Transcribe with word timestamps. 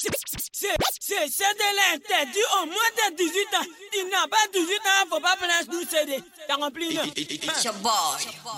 C'est 0.00 1.54
de 1.54 1.68
l'interdit 1.76 2.46
au 2.62 2.66
moins 2.66 2.90
de 3.10 3.16
18 3.16 3.54
ans. 3.56 4.28
Pas 4.28 4.46
18 4.52 4.74
ans, 4.76 5.08
faut 5.10 5.20
pas 5.20 5.36
prendre 5.36 5.52
CD. 5.88 6.22
T'as? 6.46 7.04
It's 7.16 7.62
boy, 7.82 7.92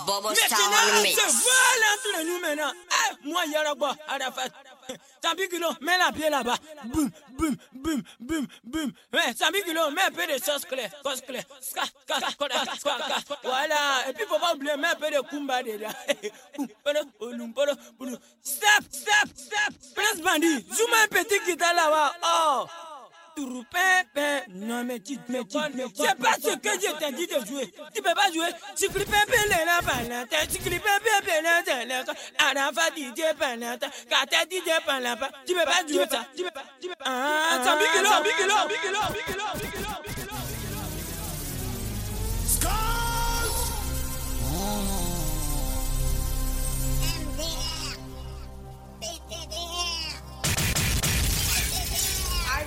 Bobo 0.05 0.29
Star 0.35 0.59
Maintenant. 2.41 2.71
Ah, 2.91 3.11
kilo, 5.49 5.67
mets 5.81 5.97
la 5.97 6.11
pied 6.11 6.29
là-bas. 6.29 6.55
Boum, 6.85 7.09
boum, 7.37 7.55
boum, 7.73 8.01
boum, 8.19 8.47
boum. 8.63 8.91
Ouais, 9.13 9.33
Sambi 9.35 9.61
kilo, 9.63 9.91
mets 9.91 10.01
un 10.01 10.11
peu 10.11 10.25
de 10.27 10.41
sauce 10.43 10.65
claire, 10.65 10.91
sauce. 11.03 11.21
Voilà. 13.43 14.09
Et 14.09 14.13
puis, 14.13 14.25
faut 14.27 14.39
pas 14.39 14.53
oublier, 14.53 14.75
mets 14.77 14.87
un 14.87 14.95
peu 14.95 15.09
de 15.09 15.21
kumba 15.29 15.63
dedans. 15.63 15.89
Stop, 18.43 18.83
stop, 18.91 19.29
stop. 19.35 19.73
Prince 19.95 20.21
Bandit, 20.21 20.65
zoom 20.73 20.89
un 21.03 21.07
petit 21.07 21.39
guitare 21.45 21.73
là-bas. 21.75 22.13
Oh. 22.23 22.65
Tourou, 23.35 23.63
pin, 23.71 24.03
pin. 24.13 24.41
Non, 24.49 24.83
mais 24.83 24.99
tu, 24.99 25.17
mais 25.29 25.43
tu, 25.45 25.57
mais 25.73 25.85
tu. 25.85 26.03
C'est 26.03 26.15
pas 26.17 26.33
ce 26.33 26.55
que 26.57 26.69
je 26.69 26.91
t'ai 26.99 27.11
dit 27.13 27.27
de 27.27 27.45
jouer. 27.45 27.73
Tu 27.95 28.01
peux 28.01 28.13
pas 28.13 28.29
jouer. 28.33 28.47
Si 28.75 28.87
clip 28.89 29.07
un 29.07 29.25
peu 29.25 29.37
le 29.37 29.65
la 29.65 29.81
palante, 29.81 30.49
si 30.49 30.57
clip 30.59 30.83
un 30.85 30.99
peu 30.99 31.09
le 31.29 31.43
la 31.43 31.63
palante, 31.63 32.17
Arafa 32.37 32.89
DJ 32.95 33.33
palante, 33.39 33.85
Kata 34.09 34.43
DJ 34.49 34.85
palante, 34.85 35.31
tu 35.45 35.53
peux 35.53 35.63
pas 35.63 35.87
jouer 35.87 36.05
ça. 36.11 36.25
Tu 36.35 36.43
peux 36.43 36.51
pas, 36.51 36.63
tu 36.81 36.87
peux 36.89 36.95
pas. 36.95 37.05
Ah, 37.05 37.63
Sambi 37.63 37.85
kilo, 37.93 38.09
Sambi 38.09 38.29
kilo, 38.37 38.51
Sambi 38.51 38.75
kilo, 38.81 38.99
Sambi 38.99 39.19
kilo, 39.23 39.43
Sambi 39.53 40.13
kilo, 40.15 40.30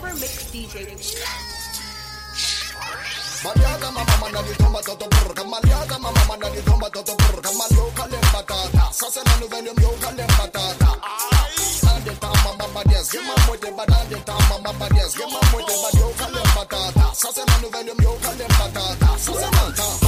Ira 0.05 0.15
Mix 0.21 0.53
DJ. 0.53 0.75
Maliaga 3.45 3.89
mama 3.91 4.17
mana 4.21 4.41
di 4.45 4.53
toto 4.61 5.07
burga 5.09 5.45
Maliaga 5.45 5.97
mama 5.99 6.23
mana 6.29 6.49
di 6.53 6.61
toto 6.61 7.15
burga 7.17 7.51
Malio 7.57 7.87
kalem 7.97 8.21
batata 8.33 8.85
Sase 8.93 9.21
na 9.25 9.33
nuvelium 9.41 9.77
yo 9.81 9.91
kalem 10.05 10.29
batata 10.37 10.91
Ande 11.89 12.13
tama 12.21 12.51
mama 12.59 12.83
dies 12.85 13.09
Gema 13.13 13.35
mwete 13.47 13.71
badande 13.77 14.17
tama 14.29 14.59
mama 14.65 14.89
dies 14.93 15.17
Gema 15.17 15.41
mwete 15.53 15.73
bad 15.83 15.95
yo 16.01 16.09
kalem 16.21 16.49
Sase 17.15 17.43
na 17.49 17.57
nuvelium 17.63 17.99
yo 18.03 18.13
kalem 18.21 18.49
batata 18.61 19.09
Sase 19.19 19.49
na 19.57 20.04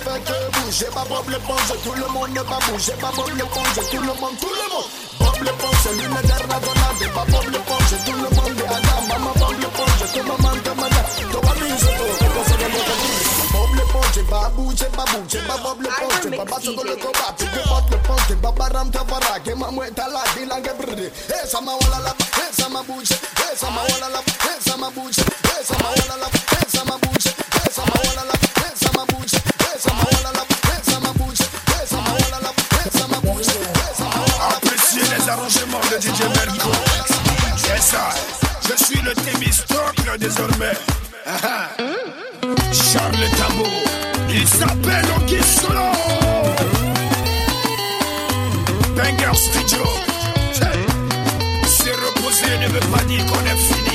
l'éponge, 0.00 0.10
je 0.10 0.10
ne 0.10 0.10
fais 0.10 0.20
que 0.24 0.60
bouger. 0.60 0.86
Pas 0.94 1.04
Bob 1.08 1.28
l'éponge, 1.28 1.72
tout 1.84 1.92
le 1.92 2.06
monde 2.12 2.30
ne 2.30 2.40
va 2.40 2.58
bouger. 2.68 2.94
Bob 3.00 3.28
l'éponge, 3.36 3.74
tout 3.90 3.96
le 4.00 4.06
monde, 4.20 4.36
tout 4.40 4.48
le 4.48 4.66
monde. 4.72 4.88
Bob 5.18 5.42
l'éponge, 5.42 5.78
c'est 5.82 5.92
l'unitaire 5.92 6.44
raisonnable. 6.48 7.06
Pas 7.14 7.24
Bob 7.28 7.46
l'éponge, 7.50 7.92
tout 8.06 8.12
le 8.12 8.28
monde 8.36 8.60
est 8.60 8.70
Adam. 8.70 9.00
Maman 9.08 9.32
Bob 9.36 9.56
l'éponge, 9.60 10.00
tout 10.12 10.18
le 10.18 10.24
monde 10.24 10.62
demande. 10.64 10.98
Toi, 11.30 11.40
amuse 11.50 11.80
toi, 11.80 12.06
c'est 12.18 12.30
pour 12.30 12.44
ça 12.44 12.54
que 12.54 12.64
je 12.64 12.80
te 12.80 12.94
dis. 13.00 13.18
Bob 13.52 13.70
l'éponge, 13.74 14.18
pas 14.30 14.50
Bob 14.56 15.82
l'éponge, 15.82 16.76
dans 16.76 16.82
le 16.84 16.96
combat. 16.96 17.34
Puis 17.36 17.46
que 17.46 17.68
Bob 17.68 17.84
l'éponge, 17.90 18.36
pas 18.42 18.52
baram 18.52 18.90
tabara. 18.90 19.38
Que 19.44 19.52
ma 19.54 19.70
mouette 19.70 19.98
à 19.98 20.08
la 20.08 20.74
brûlée. 20.74 21.10
Eh, 21.28 21.46
ça 21.46 21.60
m'a 21.60 21.72
wala 21.72 21.98
la, 22.04 22.14
eh, 22.36 22.52
ça 22.60 22.68
m'a 22.68 22.82
bougé. 22.82 23.14
Eh, 23.14 23.56
ça 23.56 23.66
m'a 23.70 23.82
wala 23.82 24.08
la, 24.12 24.20
eh, 24.20 24.68
ça 24.68 24.76
m'a 24.76 24.90
bougé. 24.90 25.22
Eh, 25.22 25.64
ça 25.64 25.74
m'a 25.78 25.88
wala 25.90 26.16
la, 26.20 26.28
eh, 26.28 26.68
ça 26.76 26.84
m'a 26.84 26.96
bougé. 26.98 27.30
Eh, 27.30 27.70
ça 27.70 27.82
m'a 27.82 27.98
wala 28.00 28.24
la, 28.26 28.34
eh, 28.34 28.84
ça 28.84 28.90
m'a 28.96 29.04
bougé. 29.06 29.39
Arrangements 35.30 35.80
de 35.90 36.00
DJ 36.00 36.22
Merco. 36.34 36.70
C'est 37.56 37.80
ça. 37.80 38.08
Je 38.68 38.84
suis 38.84 39.00
le 39.02 39.14
Thémistocle 39.14 40.18
désormais. 40.18 40.76
Ah, 41.26 41.30
ah. 41.48 41.82
Charles 42.72 43.28
Tabo. 43.38 43.66
Il 44.28 44.46
s'appelle 44.46 45.06
Oki 45.16 45.40
Solo. 45.42 45.90
Banger 48.96 49.36
Studio. 49.36 49.84
Se 51.66 51.90
reposer 51.90 52.58
ne 52.62 52.68
veut 52.68 52.88
pas 52.92 53.04
dire 53.04 53.24
qu'on 53.26 53.44
est 53.46 53.56
fini. 53.56 53.89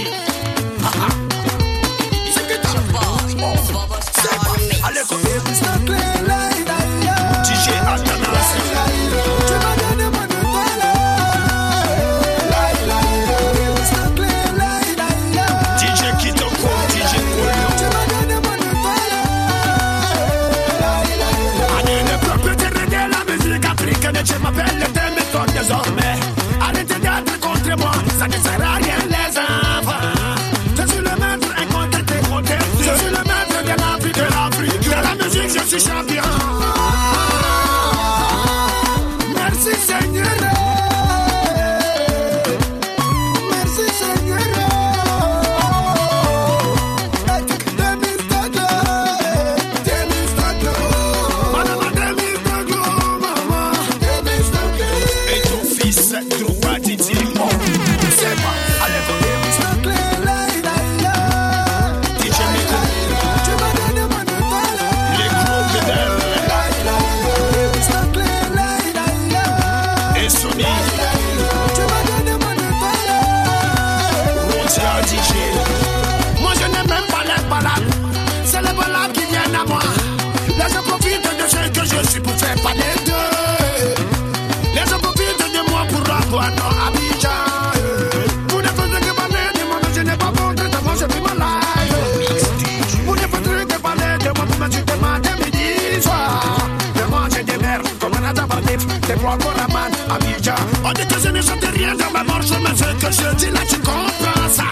On 100.88 100.92
dit 100.94 101.08
que 101.08 101.20
je 101.20 101.30
ne 101.30 101.42
chante 101.42 101.66
rien 101.74 101.96
dans 101.96 102.12
ma 102.12 102.24
marche, 102.24 102.52
mais 102.62 102.78
ce 102.78 102.84
que 102.84 103.12
je 103.12 103.36
dis 103.38 103.52
là, 103.52 103.62
tu 103.68 103.78
comprends 103.80 104.50
ça. 104.52 104.66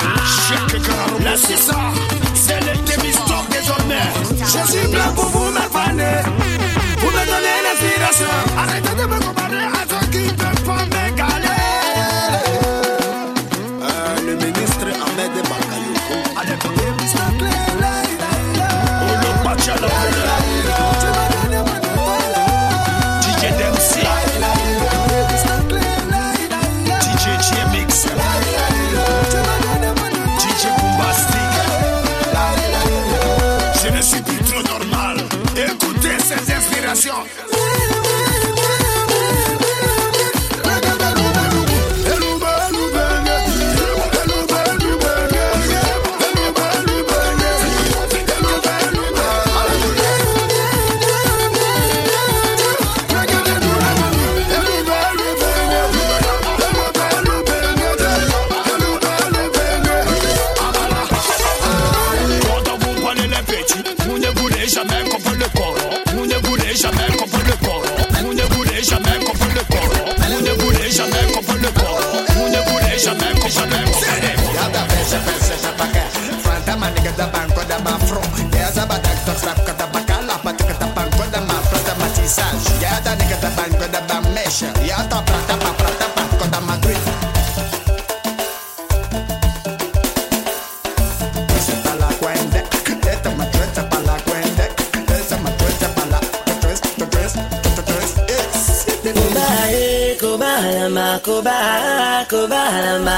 Laissez 1.25 1.57
ça, 1.57 1.79
c'est 2.35 2.59
le 2.59 2.77
Témistok 2.85 3.49
désormais. 3.49 4.07
Je 4.37 4.71
suis 4.71 4.87
blanc 4.89 5.11
pour 5.15 5.25
vous 5.25 5.51
m'appaner. 5.51 6.21
Vous 6.99 7.07
me 7.07 7.25
donnez 7.31 7.57
l'inspiration. 7.65 8.33
Arrêtez 8.55 8.95
de 8.95 9.05
me 9.07 9.19
comparer 9.25 9.62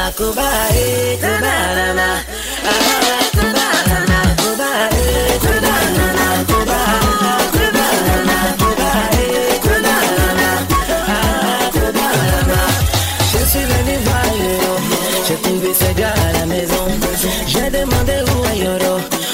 Je 0.07 0.11
suis 13.49 13.65
venu 13.65 13.97
voir 14.03 14.25
Yoro. 14.37 14.77
J'ai 15.27 15.35
trouvé 15.41 15.73
ce 15.73 15.99
gars 15.99 16.13
à 16.13 16.33
la 16.33 16.45
maison. 16.45 16.85
J'ai 17.47 17.69
demandé 17.71 18.13
où 18.27 18.45
est 18.45 18.67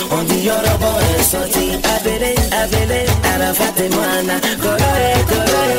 On 0.09 0.23
dit 0.23 0.39
Yoro 0.45 0.77
bon 0.79 0.87
abelé, 0.87 1.23
sorti. 1.23 1.71
Avelé, 1.97 2.35
Avelé, 2.51 3.05
Arafat 3.35 3.75
et 3.77 3.89
Moana. 3.89 4.39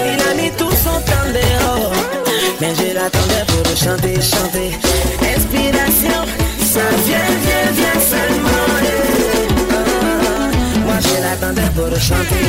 Il 0.05 0.23
a 0.23 0.35
mis 0.35 0.51
tout 0.51 0.71
son 0.71 1.01
temps 1.01 1.29
de 1.33 1.41
Yoro. 1.41 1.93
Mais 2.61 2.75
je 2.75 3.52
chanter, 3.83 4.15
chanter. 4.23 4.71
Inspiration, 5.35 6.23
ça 6.73 6.87
vient, 7.05 7.31
vient, 7.45 7.71
vient 7.79 8.01
seulement. 8.13 8.69
Moi 10.87 10.99
je 11.01 11.17
l'attendais 11.23 11.71
pour 11.75 11.95
chanter. 12.01 12.45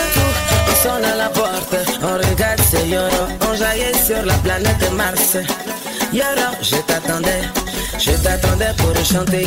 Et 0.00 0.08
tout, 0.14 0.32
on 0.70 0.74
sonne 0.82 1.04
à 1.04 1.16
la 1.16 1.28
porte, 1.28 1.76
on 2.02 2.14
regarde 2.28 2.60
c'est 2.70 2.88
Yoro, 2.88 3.24
on 3.48 3.54
jaillit 3.54 3.96
sur 4.06 4.24
la 4.24 4.34
planète 4.34 4.92
Mars. 4.96 5.36
Yoro, 6.12 6.48
je 6.62 6.76
t'attendais, 6.88 7.42
je 7.98 8.12
t'attendais 8.12 8.74
pour 8.76 8.96
chanter. 9.04 9.46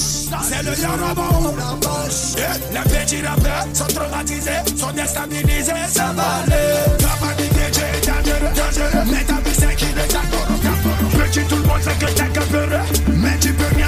C'est 0.00 0.62
le 0.62 0.80
Yarabon. 0.80 1.54
Les 2.36 2.42
eh, 2.42 2.88
petits 2.88 3.22
rappeurs 3.22 3.66
sont 3.74 3.86
traumatisés, 3.86 4.50
sont 4.76 4.92
déstabilisés. 4.92 5.72
Ça 5.88 6.12
va 6.16 6.40
aller. 6.42 6.96
Papa 6.98 7.34
dit 7.36 7.44
DJ 7.44 7.80
est 7.80 8.06
dangereux, 8.06 8.52
dangereux. 8.56 9.04
Mais 9.10 9.24
t'as 9.24 9.34
vu 9.34 9.52
c'est 9.52 9.76
qui 9.76 9.86
les 9.94 10.16
accorde. 10.16 10.60
Petit 11.12 11.44
tout 11.44 11.56
le 11.56 11.62
monde 11.62 11.82
sait 11.82 12.06
que 12.06 12.12
t'es 12.12 12.28
capeureux. 12.28 12.80
Mais 13.08 13.38
tu 13.40 13.52
peux 13.52 13.79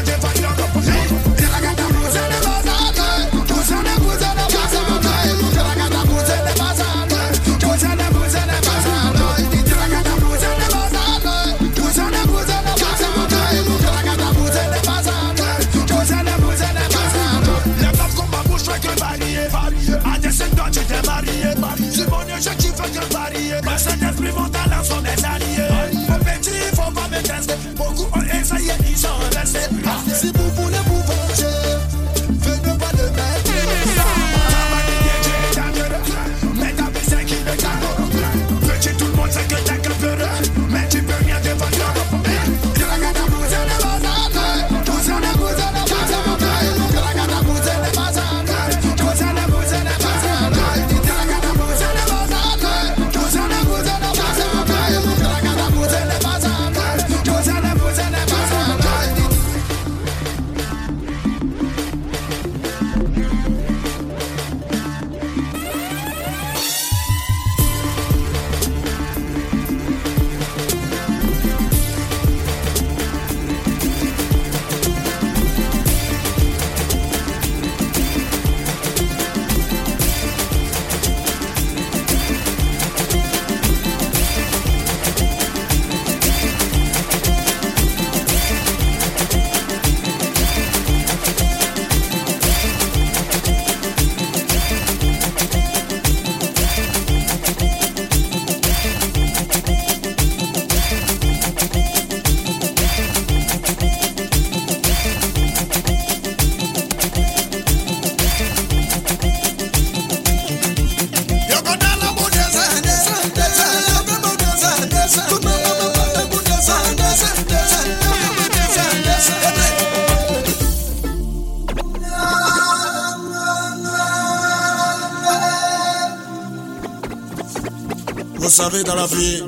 savez, 128.62 128.85
dans 128.85 128.95
la 128.95 129.07
vie, 129.07 129.42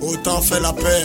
autant 0.00 0.40
faire 0.40 0.60
la 0.60 0.72
paix. 0.72 1.04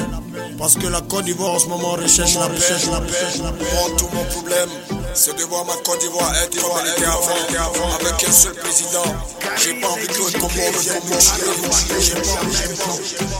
Parce 0.60 0.76
que 0.76 0.86
la 0.86 1.02
Côte 1.02 1.26
d'Ivoire 1.26 1.54
en 1.56 1.60
ce 1.60 1.68
moment 1.68 1.94
recherche 1.94 2.36
la, 2.36 2.42
la 2.42 2.50
paix. 2.50 3.40
Moi, 3.40 3.90
tout 3.98 4.10
mon 4.14 4.24
problème, 4.26 4.70
c'est 5.16 5.36
de 5.36 5.44
voir 5.46 5.66
ma 5.66 5.74
Côte 5.84 6.00
d'Ivoire 6.02 6.32
être 6.44 6.62
comme 6.62 6.72
elle 6.84 6.92
était 6.92 7.06
avant, 7.08 7.96
avec 8.00 8.30
un 8.30 8.32
seul 8.32 8.54
président. 8.54 9.04
J'ai 9.58 9.74
pas 9.74 9.88
envie 9.88 10.06
que 10.08 10.18
le 10.18 10.40
Congo 10.40 10.80
vienne 10.82 11.04
me 11.06 11.18
tuer. 11.18 12.00
J'ai 12.00 12.14
pas 12.14 12.20
envie. 12.42 12.58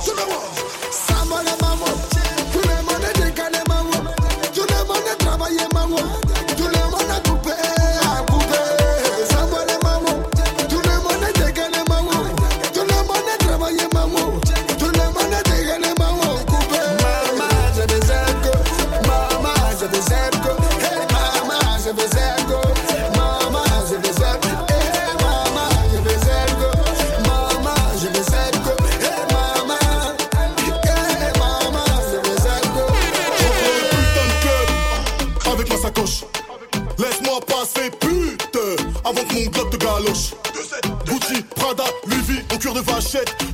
Tout 0.04 0.14
le 2.68 2.76
monde 2.84 3.04
est 3.08 3.20
décalé, 3.24 3.60
maman. 3.70 4.00
Tout 4.54 4.66
le 4.68 4.88
monde 4.88 5.08
est 5.12 5.24
travaillé, 5.24 5.62
maman. 5.74 5.98
Tout 6.58 6.64
le 6.64 6.90
monde 6.90 7.12
est 7.16 7.31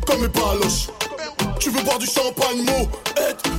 comme 0.06 0.22
mes 0.22 0.28
baloches. 0.28 0.88
Tu 1.60 1.70
veux 1.72 1.82
boire 1.82 1.98
du 1.98 2.06
champagne, 2.06 2.62
mot, 2.64 2.88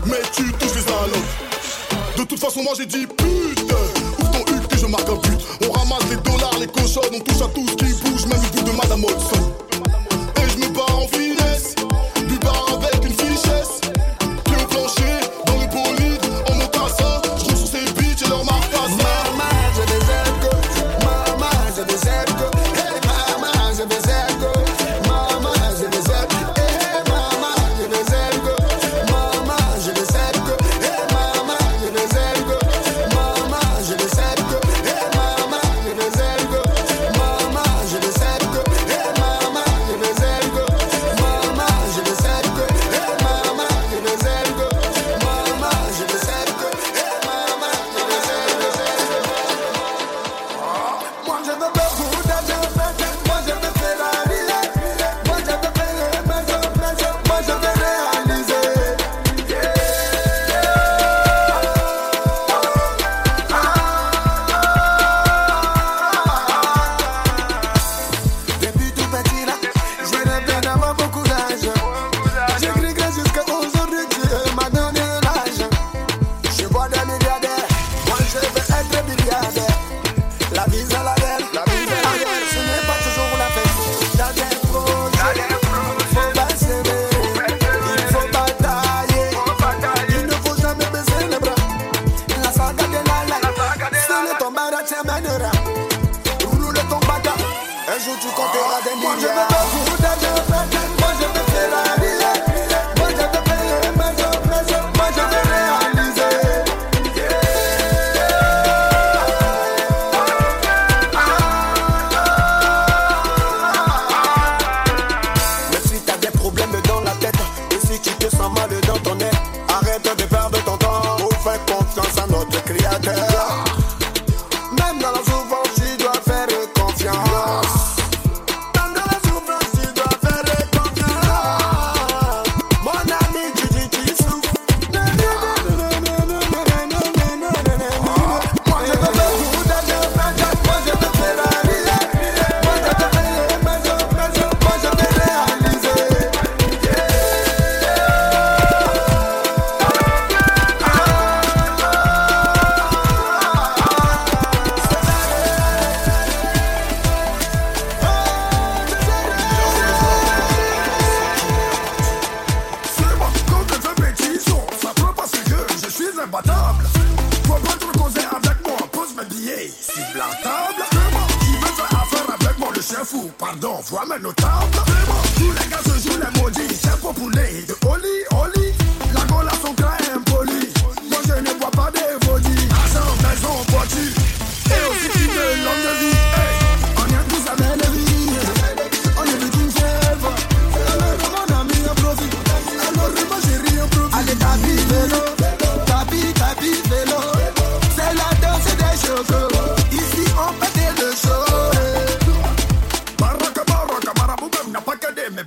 mais 0.07 0.21
tu 0.33 0.53
touches 0.53 0.75
les 0.77 0.93
allocs. 0.93 2.17
De 2.17 2.25
toute 2.25 2.39
façon, 2.39 2.63
moi 2.63 2.73
j'ai 2.77 2.87
dit 2.87 3.07
pute. 3.07 3.73
Ouvre 4.19 4.31
ton 4.31 4.55
huc 4.55 4.69
que 4.69 4.77
je 4.77 4.87
marque 4.87 5.09
un 5.09 5.17
but. 5.17 5.41
On 5.69 5.73
ramasse 5.73 6.09
les 6.11 6.17
dollars, 6.17 6.59
les 6.61 6.69
cochonnes, 6.69 7.15
on 7.15 7.21
touche 7.21 7.43
à 7.43 7.49
tout 7.49 7.67
ce 7.69 7.75
qui 7.75 7.93
bouge, 8.03 8.27
même 8.27 8.41
le 8.41 8.61
bout 8.61 8.71
de 8.71 8.77
Madame 8.77 9.05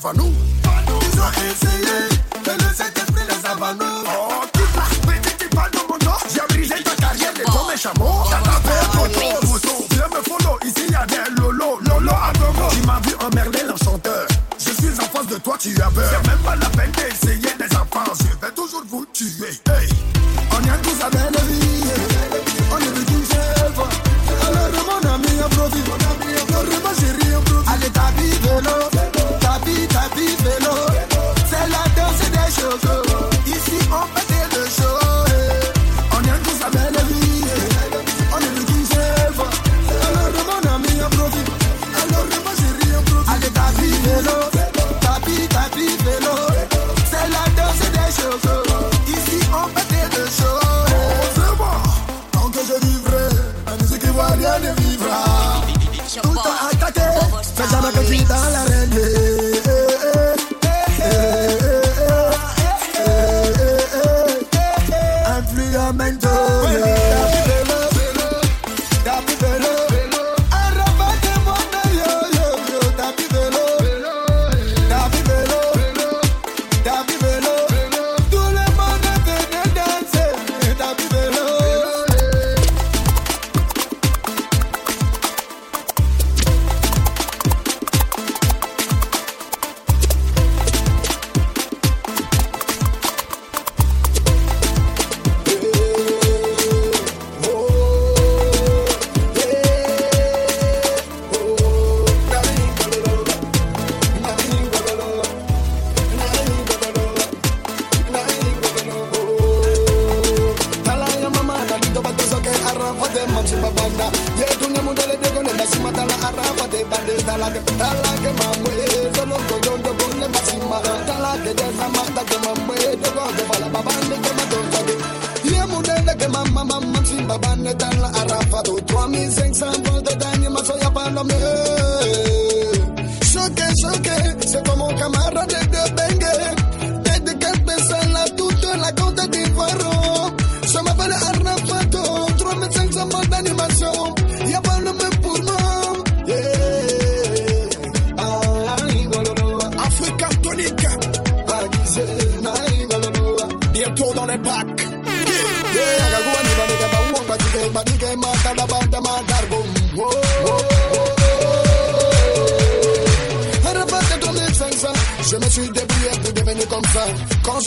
van 0.01 0.13
nous. 0.13 0.34
Van 0.63 0.72
nous 0.88 1.22
a 1.22 1.29
essayé. 1.29 2.31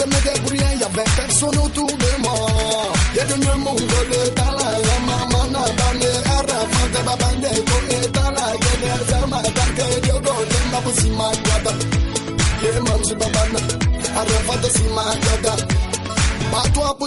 je 0.05 0.11
me 0.11 0.35
débrouillais, 0.35 0.77
y'avait 0.81 1.11
personne 1.17 1.59
autour 1.59 1.87
de 1.87 2.23
moi. 2.23 2.35
Y'a 3.15 3.25
de 3.25 3.35
me 3.35 3.55
mongole, 3.65 4.35
tala, 4.35 4.69
la 4.87 4.97
maman, 5.07 5.45
la 5.53 5.65
bande, 5.79 6.09
arafa, 6.27 6.83
de 6.93 7.01
la 7.07 7.17
bande, 7.17 7.51
comme 7.69 8.13
tala, 8.13 8.47
y'a 8.63 8.75
des 8.83 9.13
armes, 9.15 9.43
t'as 9.55 10.09
yogo, 10.09 10.35
t'es 10.49 10.65
ma 10.73 10.81
boussi, 10.81 11.11
ma 11.11 11.31
guada. 11.45 11.73
Y'a 12.63 12.81
man, 12.81 13.01
je 13.09 13.15
babana, 13.15 13.61
arafa, 14.17 14.57
de 14.63 14.69
si 14.71 14.83
ma. 14.95 15.34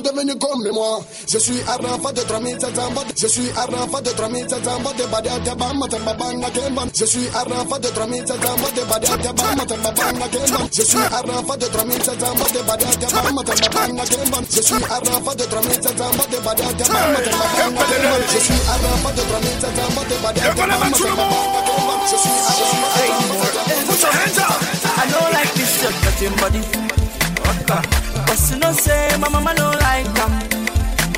devenu 0.07 0.35
comme 0.39 0.69
moi. 0.71 0.99
Je 1.27 1.37
suis 1.37 1.59
un 1.67 2.11
de 2.11 2.21
3700 2.21 2.81
Je 3.15 3.27
suis 3.27 3.49
un 3.57 4.01
de 4.01 4.09
3700 4.09 4.93
de 4.97 5.05
Badia 5.05 5.39
Tabama 5.43 5.87
Tababanga 5.87 6.49
Kemban. 6.51 6.87
Je 6.95 7.05
suis 7.05 7.27
un 7.35 7.79
de 7.79 7.87
3700 7.87 8.37
de 8.75 8.81
Badia 8.83 9.17
Tabama 9.17 9.65
Tababanga 9.65 10.27
Kemban. 10.31 10.69
Je 10.71 10.81
suis 10.83 10.97
un 10.97 11.57
de 11.57 11.65
3700 11.65 12.53
de 12.53 12.61
Badia 12.67 12.87
Tabama 12.99 13.43
Tababanga 13.43 14.03
Kemban. 14.05 14.43
Je 14.49 14.61
suis 14.61 14.75
un 14.75 15.35
de 15.35 15.43
3700 15.43 16.27
de 16.31 16.39
Badia 16.45 16.73
Tabama 16.73 17.21
Tababanga 17.23 17.63
Kemban. 17.75 18.23
Je 18.31 18.41
suis 18.41 18.55
un 18.55 18.79
de 18.97 19.23
3700 19.23 20.07
de 20.07 20.17
Badia 20.17 20.53
Tabama 20.53 20.73
Tababanga 20.77 20.95
Kemban. 20.97 21.93
Je 22.07 22.15
suis 22.17 22.31
un 22.31 22.31
de 22.31 22.41
3700 22.41 23.23
de 23.23 23.57
Put 23.87 24.01
your 24.01 24.11
hands 24.11 24.37
up! 24.39 24.61
I 24.97 25.07
don't 25.11 25.31
like 25.33 25.53
this, 25.53 25.81
just 25.81 26.03
got 26.03 26.21
your 26.21 26.31
body. 26.37 28.06
But 28.37 28.51
you 28.51 28.59
know 28.59 28.71
say 28.71 29.17
my 29.17 29.29
mama 29.29 29.55
don't 29.55 29.79
like 29.79 30.05
them. 30.13 30.31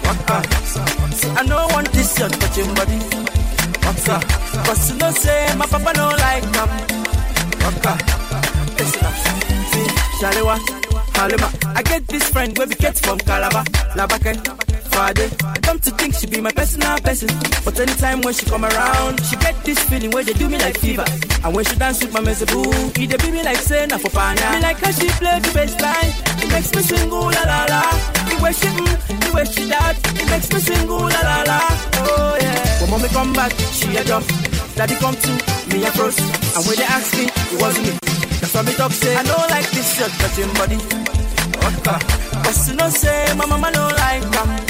Waka. 0.06 0.42
See, 1.14 1.30
I 1.32 1.46
don't 1.46 1.72
want 1.74 1.92
this 1.92 2.18
shirt, 2.18 2.32
touching 2.32 2.74
body. 2.74 2.98
Waka. 3.84 4.26
But 4.64 4.80
you 4.88 4.96
know 4.96 5.12
say 5.12 5.54
my 5.58 5.66
papa 5.66 5.92
don't 5.96 6.18
like 6.18 6.44
them. 6.56 6.70
Waka. 7.60 7.98
See, 8.80 9.88
Shalewa, 10.22 10.58
Halima. 11.18 11.52
I 11.76 11.84
get 11.84 12.08
this 12.08 12.30
friend 12.30 12.58
where 12.58 12.68
we 12.68 12.76
get 12.76 12.98
from 12.98 13.18
Calabar, 13.20 13.66
Labakan. 13.98 14.69
Friday. 14.90 15.30
Come 15.62 15.80
to 15.80 15.92
think 15.92 16.16
she 16.16 16.28
be 16.28 16.42
my 16.42 16.52
personal 16.52 16.98
person. 17.00 17.30
But 17.64 17.80
anytime 17.80 18.22
when 18.22 18.34
she 18.34 18.46
come 18.46 18.66
around, 18.66 19.24
she 19.26 19.36
get 19.38 19.56
this 19.64 19.80
feeling 19.90 20.12
where 20.12 20.24
they 20.24 20.34
do 20.34 20.50
me 20.50 20.58
like 20.58 20.78
fever. 20.78 21.06
And 21.44 21.56
when 21.56 21.66
she 21.66 21.76
dance 21.76 22.04
with 22.04 22.14
my 22.14 22.22
mezeboo, 22.22 22.64
it 22.98 23.08
they 23.08 23.18
be 23.18 23.32
me 23.32 23.44
like 23.44 23.58
say 23.58 23.86
na 23.88 23.98
for 23.98 24.10
pana. 24.10 24.42
Me 24.52 24.62
like 24.62 24.78
how 24.80 24.92
she 24.92 25.08
play 25.22 25.40
the 25.40 25.52
bass 25.54 25.74
line. 25.82 26.12
It 26.44 26.50
makes 26.52 26.74
me 26.76 26.82
sing 26.82 27.10
ooh 27.12 27.30
la 27.32 27.44
la 27.52 27.60
la. 27.70 27.82
The 28.28 28.36
way 28.44 28.54
she 28.54 28.68
mm, 28.68 29.20
the 29.24 29.30
way 29.34 29.46
she 29.46 29.64
that, 29.70 29.96
it 30.20 30.28
makes 30.30 30.52
me 30.54 30.60
sing 30.60 30.90
ooh 30.90 31.08
la 31.08 31.22
la 31.30 31.38
la. 31.48 31.60
Oh 32.04 32.38
yeah. 32.42 32.82
When 32.82 32.90
mommy 32.92 33.10
come 33.10 33.34
back, 33.34 33.52
she 33.72 33.96
a 33.98 34.04
jump. 34.04 34.26
Daddy 34.76 34.96
come 34.96 35.16
to 35.16 35.32
me 35.72 35.84
a 35.86 35.92
cross. 35.92 36.18
And 36.56 36.66
when 36.66 36.76
they 36.78 36.88
ask 36.88 37.14
me, 37.18 37.26
it 37.26 37.62
wasn't 37.62 37.88
me. 37.88 37.94
That's 38.40 38.54
why 38.54 38.62
me 38.64 38.74
talk 38.74 38.92
say 38.92 39.16
I 39.16 39.24
don't 39.24 39.50
like 39.50 39.70
this 39.72 39.88
shirt 39.96 40.12
touching 40.20 40.52
body. 40.56 40.78
Cause 42.44 42.70
you 42.70 42.76
know 42.76 42.90
say 42.90 43.34
my 43.36 43.46
mama 43.46 43.72
don't 43.72 43.94
like. 43.96 44.69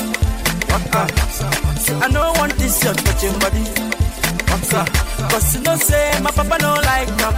I 0.71 2.07
don't 2.11 2.37
want 2.37 2.53
this 2.57 2.79
shirt 2.81 2.97
touching 2.97 3.37
body. 3.39 3.63
Cause 5.29 5.55
you 5.55 5.61
know 5.61 5.75
say 5.77 6.19
my 6.21 6.31
papa 6.31 6.57
don't 6.59 6.83
like 6.85 7.09
up. 7.23 7.35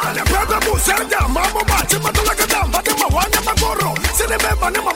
ne 4.72 4.91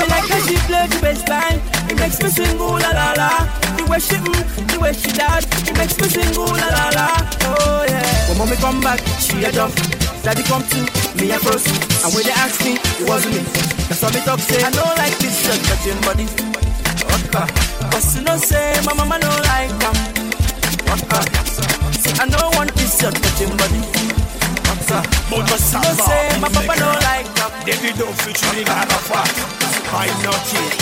me 0.00 0.06
like 0.08 0.28
how 0.28 0.40
she 0.46 0.56
the 0.56 0.98
bass 1.00 1.22
line. 1.28 1.60
It 1.90 1.96
makes 1.98 2.22
me 2.22 2.28
sing 2.30 2.58
la 2.58 2.90
la 2.90 3.12
la. 3.16 3.30
The 3.76 3.84
way 3.88 4.00
she 4.00 4.16
mm, 4.16 4.42
the 4.70 4.76
way 4.80 4.92
she 4.92 5.10
makes 5.74 5.96
me 6.00 6.08
sing 6.08 6.34
la 6.34 6.68
la 6.76 6.86
la. 6.96 7.06
Oh 7.42 7.84
yeah. 7.88 8.28
When 8.28 8.38
mommy 8.38 8.56
come 8.56 8.80
back, 8.80 9.00
she 9.20 9.44
a 9.44 9.52
jump. 9.52 9.74
Daddy 10.22 10.42
come 10.44 10.62
to 10.62 10.78
me 11.16 11.30
a 11.30 11.38
first. 11.38 11.68
And 12.04 12.14
when 12.14 12.24
they 12.24 12.36
ask 12.36 12.64
me, 12.64 12.74
it 13.00 13.08
wasn't 13.08 13.34
me. 13.34 13.42
That's 13.88 14.02
why 14.02 14.10
me 14.10 14.20
talk 14.24 14.40
say 14.40 14.62
I 14.62 14.70
don't 14.70 14.96
like 14.96 15.16
this 15.18 15.34
shirt 15.42 15.60
touching 15.68 16.00
body. 16.06 16.26
Waka. 17.08 17.46
Cause 17.90 18.16
you 18.16 18.22
know 18.22 18.36
say 18.36 18.80
my 18.84 18.94
mama 18.94 19.18
don't 19.18 19.42
like 19.46 19.72
them. 19.80 20.19
Waka. 20.90 21.22
See 22.02 22.10
I 22.18 22.26
don't 22.26 22.50
want 22.58 22.74
this 22.74 22.98
shirt 22.98 23.14
touching 23.14 23.54
body. 23.56 23.78
But 25.30 25.46
Cause 25.46 25.70
you 25.70 25.78
know 25.78 25.94
say 26.02 26.34
my 26.42 26.50
papa 26.50 26.74
don't 26.74 26.98
like 27.06 27.30
them. 27.38 27.50
Davido 27.62 28.10
featuring 28.26 28.66
Arafat, 28.66 29.30
I'm 29.94 30.10
not 30.26 30.42
here. 30.50 30.74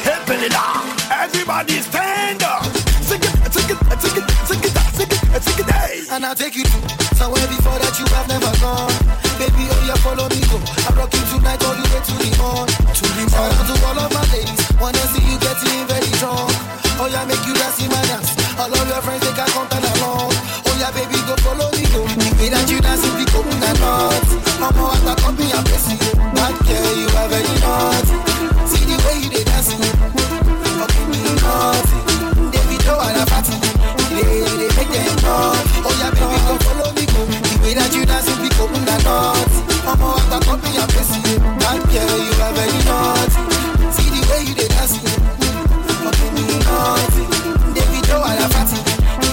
Hey, 0.00 0.16
Belila, 0.24 0.64
everybody 1.12 1.84
stand 1.84 2.42
up. 2.42 2.64
Sing 3.04 3.20
it, 3.20 3.28
sing 3.52 3.68
it, 3.68 3.76
sing 4.00 4.16
it, 4.16 4.24
sing 4.48 4.64
it, 4.64 4.72
sing 4.96 5.12
it, 5.12 5.42
sing 5.44 5.60
it, 5.60 5.68
hey. 5.68 6.00
And 6.16 6.24
I'll 6.24 6.34
take 6.34 6.56
you 6.56 6.64
to 6.64 6.78
somewhere 7.20 7.44
before 7.52 7.76
that 7.76 7.92
you 8.00 8.08
have 8.16 8.24
never 8.24 8.48
gone. 8.64 8.88
Baby, 9.36 9.68
oh 9.68 9.84
yeah, 9.84 10.00
follow 10.00 10.24
me, 10.32 10.40
go. 10.48 10.56
I'm 10.88 10.96
rocking 10.96 11.26
tonight 11.28 11.60
all 11.60 11.76
the 11.76 11.84
way 11.92 12.00
to 12.00 12.14
the 12.16 12.30
morn. 12.40 12.68
To 12.72 13.04
the 13.04 13.24
morn. 13.36 13.52
To 13.68 13.74
all 13.84 14.00
of 14.00 14.08
my 14.16 14.24
ladies, 14.32 14.64
wanna 14.80 15.04
see 15.12 15.20
you 15.28 15.36
getting 15.44 15.84
very 15.92 16.08
drunk. 16.16 16.56
Oh 16.96 17.08
yeah, 17.12 17.28
make 17.28 17.44
you 17.44 17.52
dance 17.52 17.84
in 17.84 17.92
my 17.92 18.00
dance. 18.08 18.49
All 18.60 18.68
of 18.68 18.88
your 18.92 19.00
friends, 19.00 19.24
they 19.24 19.32
can 19.32 19.48
count 19.48 19.72
on 19.72 19.80
contact 19.80 19.96
along. 20.04 20.28
Oh 20.68 20.76
yeah, 20.76 20.92
baby, 20.92 21.16
go 21.24 21.32
follow 21.40 21.72
me, 21.72 21.80
go. 21.96 22.04
Me 22.36 22.52
that 22.52 22.68
you 22.68 22.76
dance 22.84 23.00
if 23.08 23.16
you 23.16 23.24
come 23.32 23.48
in 23.48 23.56
the 23.56 23.72
north. 23.80 24.28
I'm 24.60 24.76
all 24.76 24.92
at 24.92 25.00
the 25.00 25.16
company, 25.16 25.48
I'm 25.48 25.64
blessing 25.64 25.96
you. 25.96 26.12
That 26.36 26.52
girl, 26.68 26.92
you 26.92 27.08
are 27.08 27.28
very 27.32 27.56
hot. 27.64 28.04
See 28.68 28.84
the 28.84 29.00
way 29.00 29.16
you 29.24 29.32
they 29.32 29.48
dancing. 29.48 29.80
you 29.80 30.72
fucking 30.76 31.08
me 31.08 31.24
north. 31.40 31.88
They 32.52 32.60
be 32.68 32.76
know 32.84 33.00
what 33.00 33.16
I'm 33.16 33.24
party. 33.32 33.56
They, 34.12 34.44
they 34.44 34.68
make 34.76 34.92
them 34.92 35.24
hot. 35.24 35.64
Oh 35.80 35.96
yeah, 35.96 36.12
baby, 36.12 36.36
go 36.44 36.52
follow 36.60 36.92
me, 36.92 37.08
go. 37.16 37.24
The 37.32 37.56
way 37.64 37.72
that 37.80 37.88
you 37.96 38.04
dance 38.04 38.28
if 38.28 38.44
you 38.44 38.52
come 38.60 38.76
in 38.76 38.84
the 38.84 38.96
north. 39.08 39.56
I'm 39.88 40.04
all 40.04 40.20
at 40.20 40.28
the 40.28 40.38
company, 40.44 40.76
I'm 40.76 40.84
blessing 40.92 41.24
you. 41.32 41.40
That 41.64 41.80
girl, 41.88 42.12
you 42.12 42.34
are 42.44 42.52
very 42.52 42.80
hot. 42.92 43.32
See 43.88 44.12
the 44.12 44.20
way 44.28 44.44
you 44.44 44.52
they 44.52 44.68
dancing. 44.68 45.00
you 45.00 45.96
fucking 46.04 46.32
me 46.36 46.60
north 46.60 47.59
show 48.10 48.18
all 48.18 48.34
the 48.34 48.46
fatty. 48.50 48.78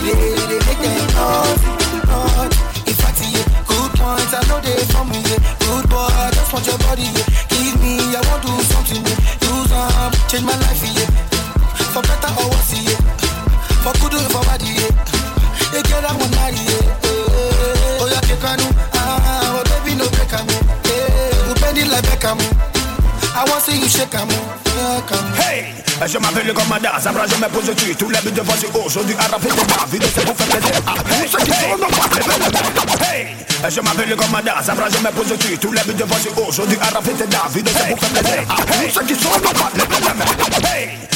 They, 0.05 0.13
they 0.13 0.59
make 0.69 0.81
them 0.85 1.09
hot, 1.17 1.61
hot. 2.13 2.53
If 2.85 2.95
fatty, 3.01 3.25
yeah. 3.33 3.45
good 3.65 3.91
points, 3.97 4.33
I 4.37 4.41
know 4.45 4.61
they 4.61 4.77
from 4.93 5.09
me, 5.09 5.19
yeah. 5.25 5.41
Good 5.65 5.89
boy, 5.89 6.05
I 6.05 6.29
just 6.37 6.53
want 6.53 6.65
your 6.69 6.77
body, 6.85 7.09
yeah. 7.09 7.25
Give 7.49 7.75
me, 7.81 7.97
I 8.13 8.21
want 8.29 8.45
to 8.45 8.53
do 8.53 8.61
something, 8.69 9.01
yeah. 9.01 9.17
Do 9.41 9.51
some, 9.65 9.89
um, 9.97 10.11
change 10.29 10.45
my 10.45 10.53
life, 10.61 10.83
yeah. 10.85 11.09
For 11.89 12.05
better 12.05 12.31
or 12.37 12.47
worse, 12.53 12.73
yeah. 12.77 13.01
For 13.81 13.93
good 13.97 14.13
or 14.13 14.29
for 14.29 14.43
bad, 14.45 14.61
yeah. 14.61 14.93
Yeah, 15.73 15.83
girl, 15.89 16.05
I 16.05 16.13
want 16.13 16.31
marry, 16.37 16.61
yeah. 16.61 17.97
Oh, 17.97 18.05
yeah, 18.13 18.21
you 18.29 18.37
can 18.37 18.57
do, 18.61 18.67
ah, 18.93 19.57
oh, 19.57 19.61
baby, 19.73 19.97
no 19.97 20.05
break, 20.13 20.29
I'm, 20.37 20.45
yeah. 20.45 21.49
You 21.49 21.53
bend 21.57 21.77
it 21.81 21.89
like 21.89 22.05
Beckham, 22.05 22.37
yeah. 22.37 22.66
I 23.38 23.43
want 23.43 23.63
to 23.63 23.71
see 23.71 23.78
you 23.78 23.88
shake 23.88 24.15
am. 24.15 24.28
Shake 24.30 25.12
am. 25.13 25.34
Hey, 25.38 25.71
je 26.08 26.17
m'appelle 26.17 26.52
Mada, 26.67 27.00
ça 27.00 27.12
je 27.12 27.36
me 27.36 27.47
pose 27.50 27.67
dessus 27.67 27.95
Tous 27.95 28.10
les 28.10 28.19
buts 28.21 28.32
de 28.32 28.41
voici 28.41 28.65
aujourd'hui 28.73 29.15
à 29.19 29.28
rapide 29.28 29.52
de 29.52 29.58
ma 29.58 29.86
vie 29.86 30.00
C'est 30.12 30.26
pour 30.26 30.36
faire 30.36 30.47
plaisir 30.47 30.82
à 30.88 30.95
tous 31.04 31.28
ceux 31.32 31.38
Hey, 33.63 33.72
je 33.72 33.82
m'appelle 33.82 34.15
comme 34.15 34.30
Mada, 34.32 34.62
ça 34.62 34.76
je 34.76 35.00
me 35.00 35.12
pose 35.12 35.30
dessus 35.36 35.58
Tous 35.58 35.72
les 35.74 35.82
buts 35.82 35.93
de 35.96 36.04
voici 36.04 36.30
aujourd'hui 36.38 36.78
à 36.80 36.93
ma 36.93 37.00
vie 37.00 37.12
C'est 37.17 37.89
pour 37.89 38.00
faire 38.00 38.10
plaisir. 38.10 38.43
Ah, 38.50 38.54
à 38.54 38.65
tous 38.65 38.93
ceux 38.93 39.06
qui 39.06 39.15
sont 39.15 39.30
normaux 39.30 39.70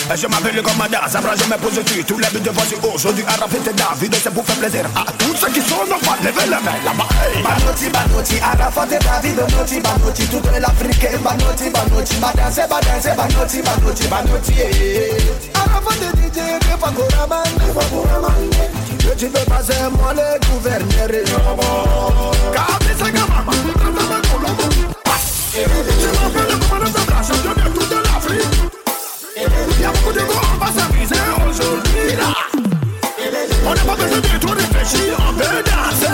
Hey, 0.10 0.18
je 0.18 0.28
m'appelle 0.28 0.62
comme 0.64 0.78
Mada, 0.78 1.02
ça 1.08 1.20
je 1.22 1.44
me 1.46 1.58
pose 1.58 1.76
dessus 1.76 2.04
Tous 2.04 2.18
les 2.18 2.28
buts 2.30 2.40
de 2.40 2.50
voici 2.50 2.74
aujourd'hui 2.82 3.24
à 3.28 3.34
rapide 3.34 3.62
de 3.62 3.70
ma 3.78 3.94
vie 3.94 4.10
C'est 4.24 4.34
pour 4.34 4.44
faire 4.44 4.56
plaisir. 4.56 4.86
À 4.96 5.12
tous 5.20 5.36
ceux 5.36 5.52
qui 5.54 5.62
sont 5.62 5.86
normaux 5.88 6.18
Levez 6.24 6.50
la 6.50 6.60
main 6.62 6.82
là-bas 6.84 7.06
Banoti, 7.46 7.90
Banoti, 7.90 8.40
Arafat 8.42 8.88
et 8.90 8.98
David, 8.98 9.36
Banoti, 9.36 9.80
Banoti, 9.80 10.26
toute 10.26 10.50
l'Afrique, 10.60 11.22
Banoti, 11.22 11.70
Banoti, 11.70 12.16
Badanse, 12.16 12.62
Badanse, 12.68 13.16
Banoti, 13.16 13.62
Banoti, 13.62 14.08
Banoti. 14.08 14.54
Eh, 14.58 14.72
eh, 14.74 15.18
eh. 15.18 15.54
Arafat 15.54 15.94
et 16.02 16.18
DJ, 16.18 16.58
de 16.58 16.74
Fagoraman, 16.82 17.44
de 19.02 19.08
Fagoraman, 19.08 19.14
que 19.14 19.18
tu 19.18 19.26
veux 19.28 19.46
passer 19.46 19.74
moi 19.98 20.14
le 20.14 20.40
gouverneur, 20.48 21.10
Kabisa 22.54 23.12
Gamama, 23.12 23.52
Ratama 23.76 24.18
Colombo 24.32 24.68
Je 25.54 25.60
m'appelle 25.60 26.60
comme 26.70 26.80
Mada, 26.80 27.24
champion 27.24 27.54
de 27.54 27.80
toute 27.80 27.92
l'Afrique 28.04 28.56
Il 29.36 29.82
y 29.82 29.86
a 29.86 29.92
beaucoup 29.92 30.14
de 30.14 30.20
là 32.18 32.71
On 33.64 33.74
n'a 33.74 33.82
pas 33.82 33.96
besoin 33.96 34.20
de 34.20 34.26
réfléchir, 34.28 35.18
on 35.20 35.34
peut 35.34 35.44
danser 35.44 36.08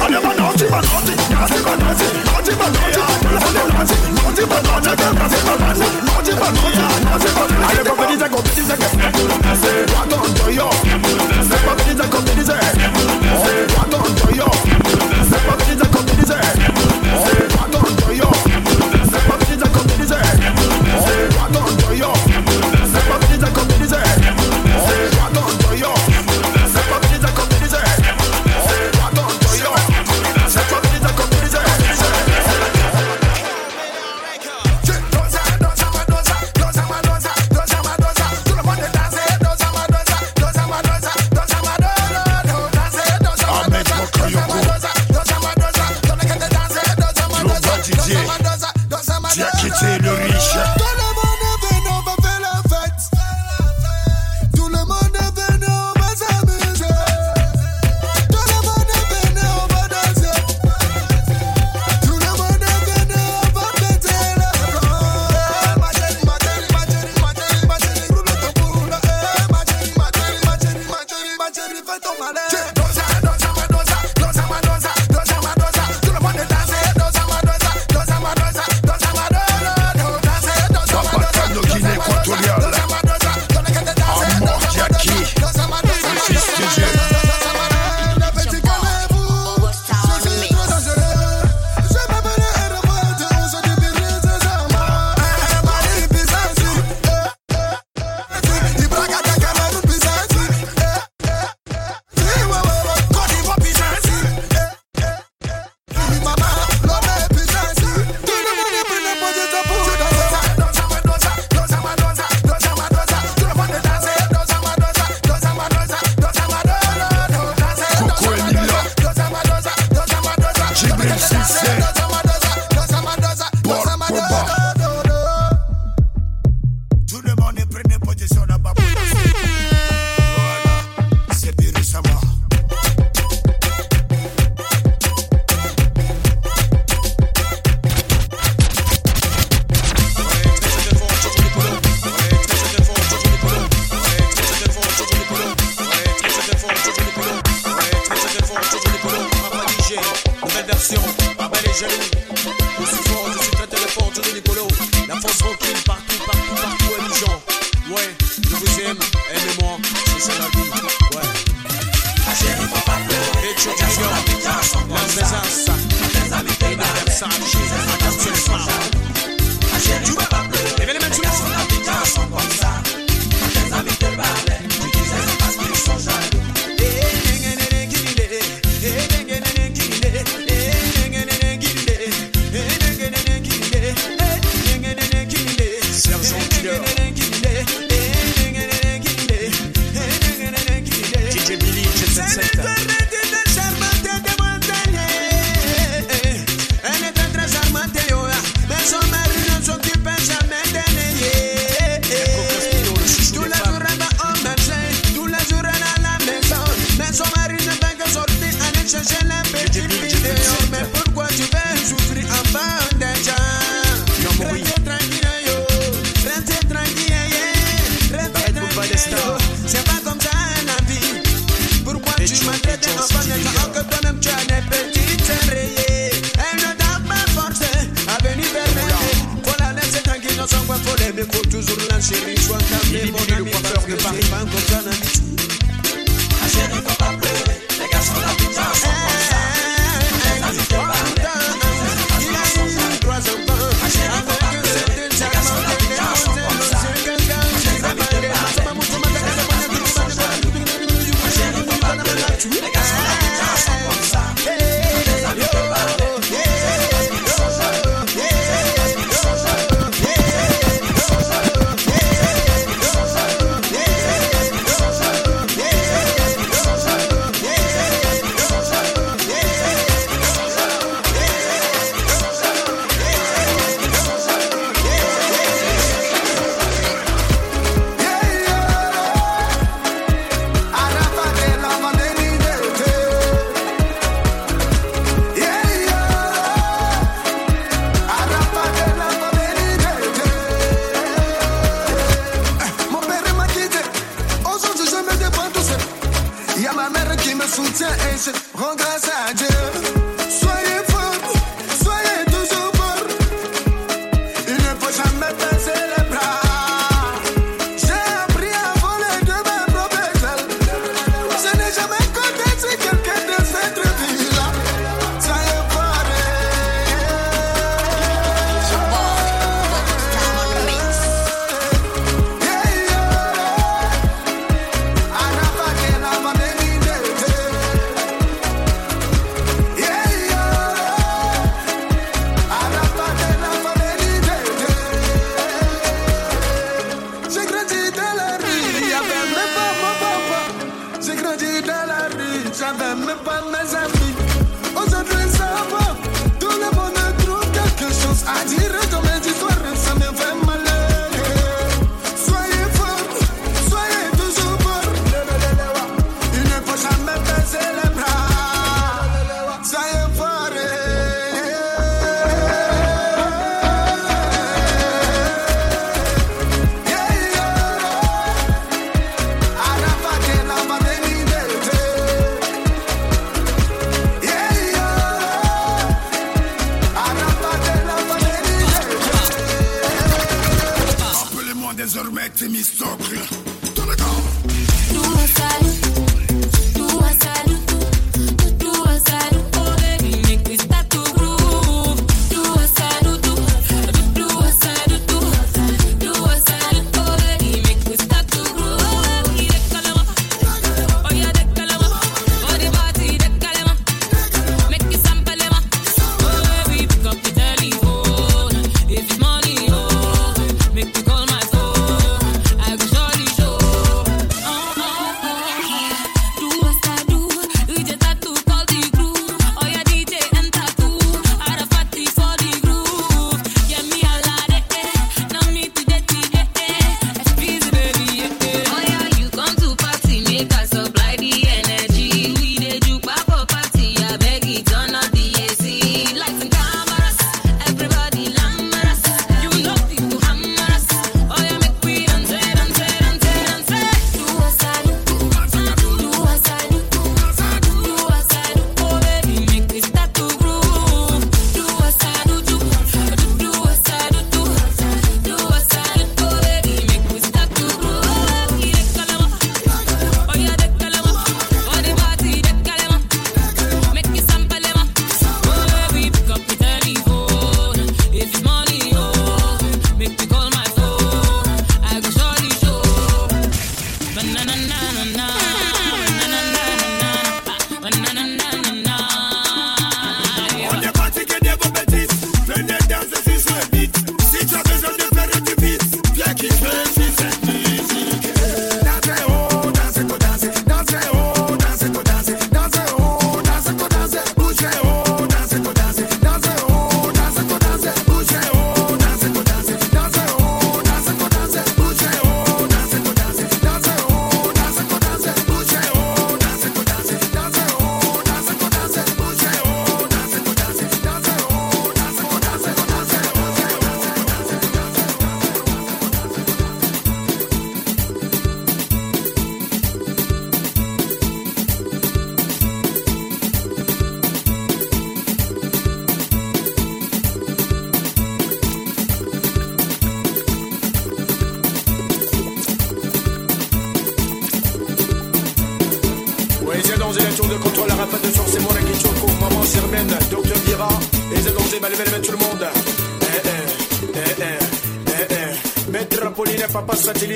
On 0.00 0.06
est 0.06 0.20
pas 0.20 0.34
naughty, 0.34 0.64
pas 0.64 0.80
naughty, 0.80 1.14
naughty, 1.30 1.60
pas 1.62 1.76
naughty 1.76 2.06
Naughty, 2.24 2.52
pas 2.56 2.70
naughty, 2.70 2.96
naughty, 2.96 3.56
naughty, 3.60 3.60
pas 3.60 3.72
naughty 3.72 3.96
Naughty, 4.16 4.44
pas 4.46 4.62
naughty, 4.62 4.96
naughty, 5.00 5.40
pas 5.40 5.56
naughty 5.60 5.84
Naughty, 6.10 6.32
pas 6.32 7.46
naughty 7.50 7.68
Allez, 7.70 7.84
compétition, 7.84 8.28
compétition, 8.30 8.76
compétition 8.76 9.20
Toi, 9.86 10.02
ton 10.08 10.22
toyo 10.34 10.66
Compétition, 11.68 12.06
compétition 12.10 12.56
Toi, 13.68 13.84
ton 13.90 14.00
toyo 14.14 14.46
Compétition, 15.46 15.88
compétition 15.92 16.38
Toi, 17.50 17.64
ton 17.70 17.84
toyo 18.06 18.49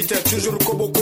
Mr. 0.04 0.22
toujours 0.24 0.58
Kobo 0.58 0.93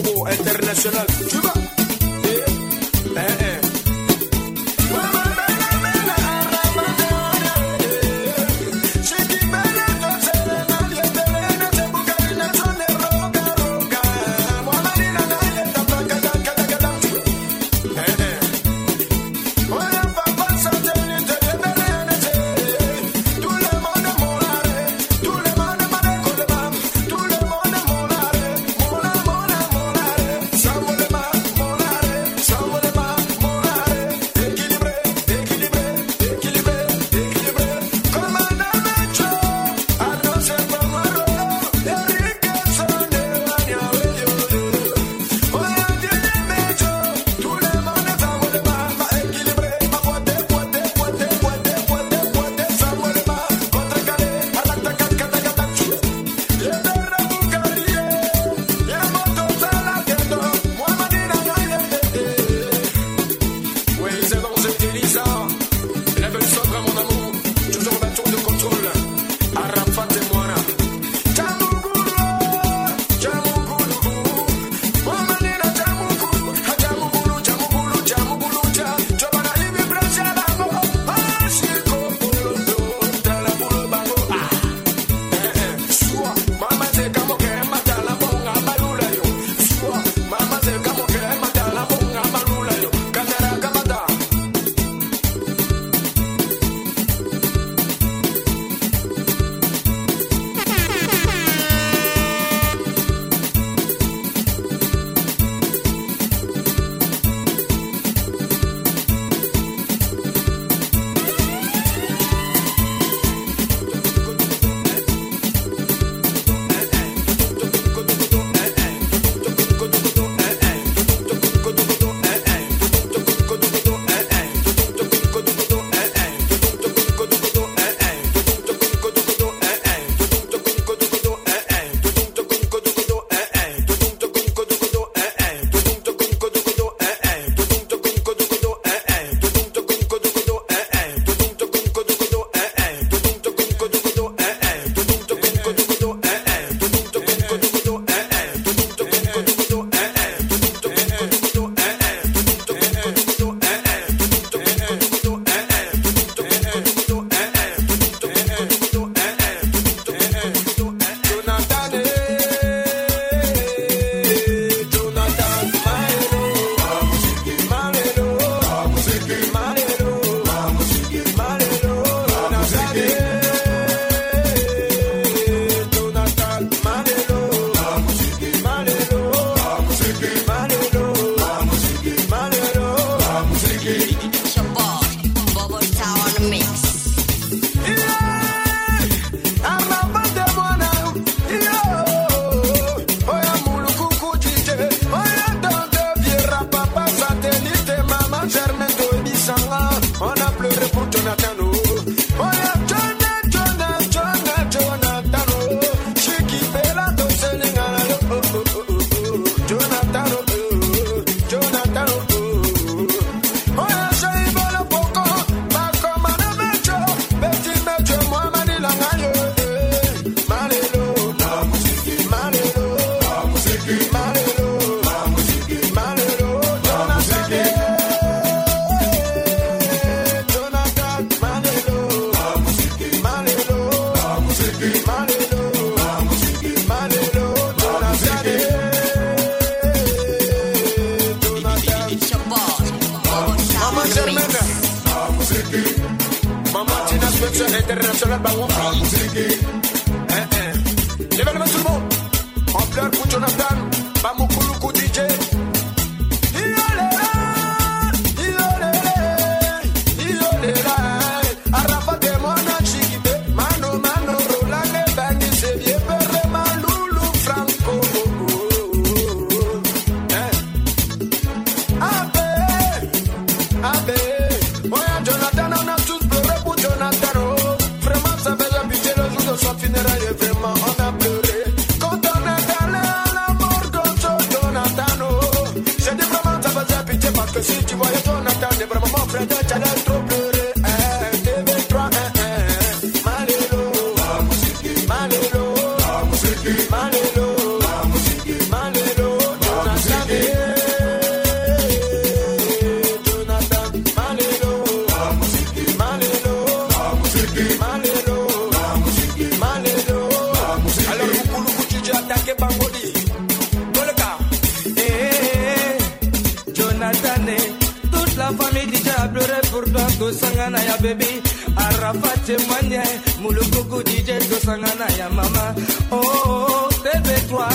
baby. 321.03 321.43
Arafat 321.77 322.49
manye 322.71 323.03
mulukuku 323.43 324.03
dj 324.03 324.31
tosangana 324.51 325.07
ya 325.19 325.29
mama. 325.31 325.75
Oh, 326.11 326.17
oh, 326.17 326.67
oh 326.71 326.89
bébé 327.03 327.37
toi 327.49 327.69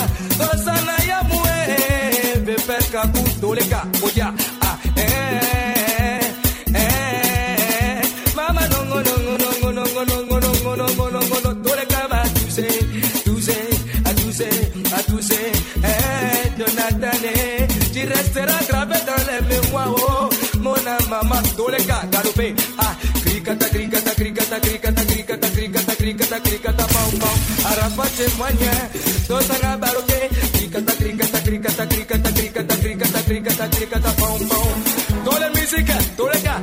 krikata 33.24 33.68
krikata 33.68 34.10
bam 34.18 34.38
bam 34.48 35.40
la 35.40 35.48
musique 35.50 35.92
dans 36.16 36.28
les 36.28 36.40
gars 36.40 36.60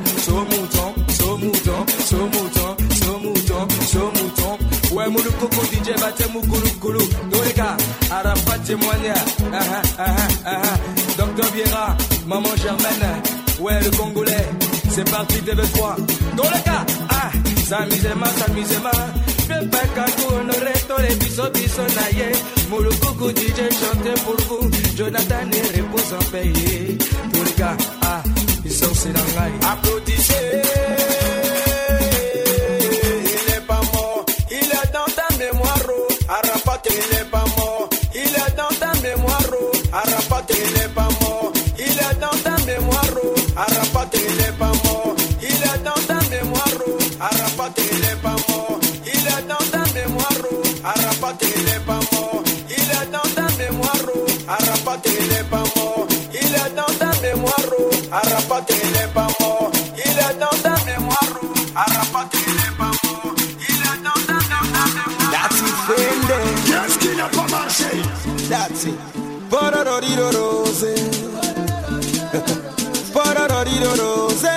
mouton 0.50 0.94
so 1.08 1.36
mouton 1.38 1.86
so 2.08 2.16
mouton 2.16 2.76
so 3.00 3.18
mouton 3.18 3.68
so 3.92 4.12
mouton 4.16 4.58
ouais 4.94 5.08
mon 5.08 5.22
coco 5.40 5.62
DJ 5.72 5.98
batte 6.00 6.24
mon 6.32 6.40
gulu 6.40 6.70
gulu 6.80 7.04
dans 7.30 7.42
les 7.42 7.52
gars 7.52 7.76
arapa 8.10 8.58
témoigna 8.66 9.14
ah 9.52 9.82
ah 9.98 10.04
ah 10.06 10.16
ah 10.46 11.06
docteur 11.16 11.50
Viera 11.52 11.96
maman 12.26 12.54
Germaine. 12.56 13.22
Ouais 13.60 13.80
le 13.82 13.90
congolais. 13.90 14.48
C'est 14.90 15.08
parti 15.10 15.38
TV3 15.38 15.96
dans 16.36 16.44
les 16.44 16.62
gars 16.64 16.84
ah 17.10 17.30
S'amusez-moi, 17.66 18.28
fais 19.46 19.64
tous 20.88 21.00
les 21.02 21.14
chantez 23.70 24.20
pour 24.24 24.36
vous, 24.48 24.70
Jonathan 24.96 25.50
et 25.52 25.80
repose 25.80 26.12
en 26.14 26.24
tous 27.32 27.44
les 27.44 27.52
gars, 27.58 27.76
ah, 28.02 28.22
ils 28.64 28.72
sont 28.72 28.94
dans. 28.94 29.52
Applaudissez. 29.70 30.62
Il 33.24 33.52
n'est 33.52 33.60
pas 33.66 33.80
mort, 33.92 34.24
il 34.50 34.56
est 34.56 34.92
dans 34.92 35.10
ta 35.14 35.28
mémoire. 35.38 35.82
oh. 35.88 36.08
Il 36.88 37.16
n'est 37.16 37.24
pas 37.30 37.44
mort, 37.56 37.88
il 38.14 38.20
est 38.20 38.56
dans 38.56 38.74
ta 38.80 38.92
mémoire. 39.00 39.50
oh. 39.52 39.72
Il 40.50 40.72
n'est 40.78 40.88
pas 40.94 41.08
mort, 41.20 41.52
il 41.78 41.84
est 41.84 42.20
dans 42.20 42.36
ta 42.42 42.56
mémoire. 42.64 43.14
oh. 43.22 43.34
Il 44.12 44.52
pas 44.58 44.72
mort, 44.84 45.14
il 45.42 45.48
est 45.48 45.84
dans 45.84 46.00
ta 46.06 46.18
mémoire. 46.30 46.68
il 47.78 48.16
pas 48.22 48.30
mort, 48.30 48.45
Pararoriro 73.12 73.94
rose. 73.96 74.50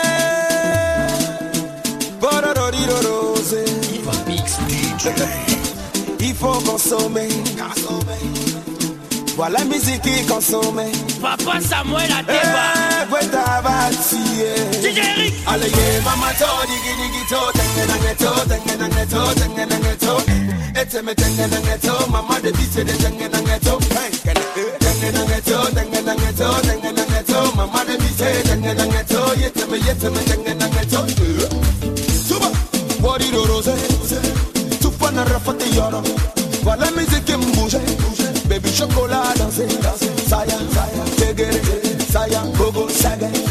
Pararoriro 2.20 3.00
Il 6.20 6.36
faut 6.36 6.60
consommer. 6.66 7.30
Voilà 9.36 9.60
la 9.60 9.66
musique 9.66 10.02
qui 10.02 10.26
consomme. 10.26 10.82
Papa 11.22 11.62
Samuel 11.62 12.12
a 12.12 12.22
débat. 12.24 12.80
DJ 14.82 14.98
Eric. 14.98 15.34
Allez, 15.48 15.72
maman, 16.04 16.34
todi, 16.38 16.76
gini, 16.84 17.08
gito, 17.14 17.40
tengenaneto, 17.54 18.32
tengenaneto, 18.48 19.34
tengenaneto. 19.36 20.18
Et 20.76 20.86
te 20.86 21.02
me 21.02 21.16
tengenaneto, 21.16 22.08
maman, 22.12 22.42
de 22.42 22.52
biche 22.52 22.84
de 22.84 22.94
tengenaneto. 22.94 23.80
Hey, 23.92 24.79
dange 25.00 25.12
dange 25.12 25.42
to 25.42 25.72
dange 25.76 26.02
dange 26.04 26.32
to 26.36 26.62
dange 26.68 26.94
dange 26.96 27.24
to 27.26 27.56
mama 27.56 27.86
de 27.86 27.98
mi 27.98 28.10
say 28.18 28.44
dange 28.44 28.76
dange 28.76 29.04
to 29.08 29.20
yete 29.42 29.66
me 29.72 29.78
yete 29.80 30.10
me 30.12 30.22
dange 30.30 30.54
dange 30.60 30.84
to 30.92 31.00
tuba 32.28 32.50
wori 33.02 33.32
rose 33.32 33.74
tu 34.82 34.92
pana 35.00 35.24
rafate 35.26 35.68
yoro 35.76 36.02
voilà 36.64 36.92
musique 36.96 37.36
bouge 37.56 37.80
baby 38.50 38.70
chocolat 38.72 39.38
danser 39.38 39.68
danser 39.84 40.14
saya 40.30 40.58
saya 40.76 41.04
tegere 41.16 41.62
saya 42.12 42.42
gogo 42.58 42.90
saga. 42.90 43.49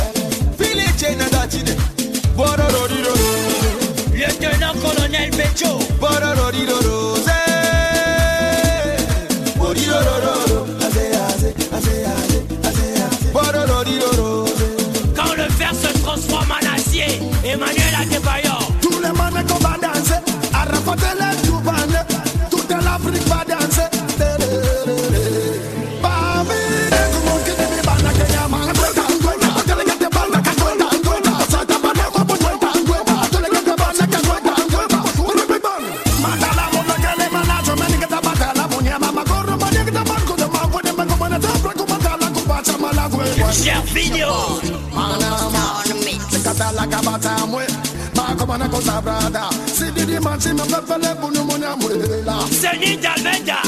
machi 50.24 50.48
mepepele 50.58 51.10
bunu 51.20 51.44
mu 51.48 51.56
na 51.58 51.76
murela. 51.76 52.36
Sẹ́yìn 52.60 52.96
jàlẹ́jà, 53.04 53.58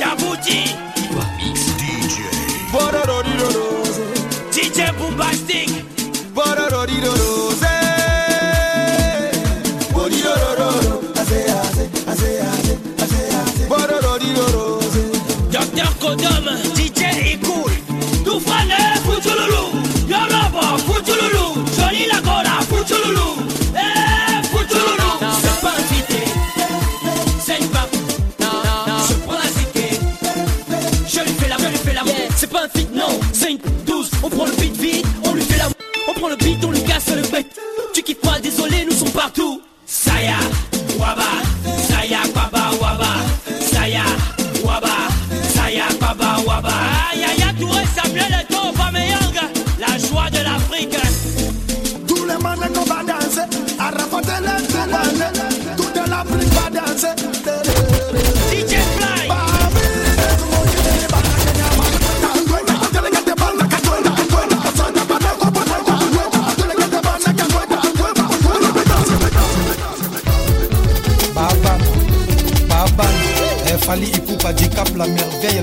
Yabuji. 0.00 0.60
DJ. 1.38 2.14
Bọ́dọ̀ 2.72 3.02
rọ̀rí 3.10 3.32
rọ̀rọ̀. 3.42 3.68
DJ 4.54 4.78
Bombastic. 4.98 5.70
Bọ́dọ̀ 6.36 6.66
rọ̀rí 6.74 6.96
rọ̀rọ̀. 7.04 7.37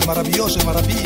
Maravilhoso, 0.06 0.60
maravilhoso. 0.64 1.05